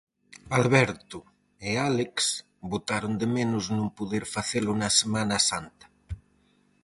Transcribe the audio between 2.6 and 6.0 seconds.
botaron de menos non poder facelo na Semana Santa.